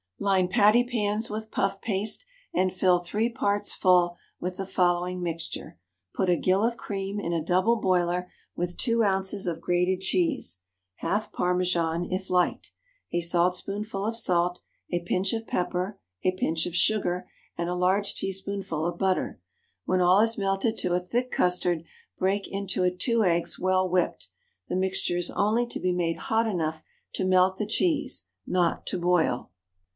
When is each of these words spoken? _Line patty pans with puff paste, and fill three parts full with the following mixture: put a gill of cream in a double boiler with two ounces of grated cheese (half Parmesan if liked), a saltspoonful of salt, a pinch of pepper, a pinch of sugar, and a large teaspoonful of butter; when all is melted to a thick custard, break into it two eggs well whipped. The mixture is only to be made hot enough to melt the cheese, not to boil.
_Line 0.23 0.47
patty 0.47 0.83
pans 0.83 1.29
with 1.31 1.49
puff 1.51 1.79
paste, 1.81 2.25
and 2.53 2.73
fill 2.73 2.99
three 2.99 3.29
parts 3.29 3.73
full 3.75 4.17
with 4.39 4.57
the 4.57 4.65
following 4.67 5.21
mixture: 5.21 5.79
put 6.13 6.29
a 6.29 6.35
gill 6.35 6.63
of 6.63 6.77
cream 6.77 7.19
in 7.19 7.33
a 7.33 7.43
double 7.43 7.75
boiler 7.75 8.31
with 8.55 8.77
two 8.77 9.03
ounces 9.03 9.45
of 9.47 9.61
grated 9.61 10.01
cheese 10.01 10.59
(half 10.97 11.31
Parmesan 11.31 12.05
if 12.05 12.31
liked), 12.31 12.71
a 13.11 13.19
saltspoonful 13.19 14.03
of 14.05 14.15
salt, 14.15 14.61
a 14.91 14.99
pinch 15.01 15.33
of 15.33 15.47
pepper, 15.47 15.99
a 16.23 16.31
pinch 16.31 16.65
of 16.65 16.75
sugar, 16.75 17.27
and 17.55 17.69
a 17.69 17.75
large 17.75 18.15
teaspoonful 18.15 18.85
of 18.87 18.97
butter; 18.99 19.39
when 19.85 20.01
all 20.01 20.19
is 20.19 20.37
melted 20.37 20.77
to 20.77 20.93
a 20.93 20.99
thick 20.99 21.29
custard, 21.31 21.83
break 22.17 22.47
into 22.47 22.83
it 22.83 22.99
two 22.99 23.23
eggs 23.23 23.59
well 23.59 23.87
whipped. 23.89 24.29
The 24.67 24.75
mixture 24.75 25.17
is 25.17 25.31
only 25.31 25.65
to 25.67 25.79
be 25.79 25.91
made 25.91 26.17
hot 26.17 26.47
enough 26.47 26.83
to 27.13 27.25
melt 27.25 27.57
the 27.57 27.67
cheese, 27.67 28.25
not 28.47 28.85
to 28.87 28.99
boil. 28.99 29.49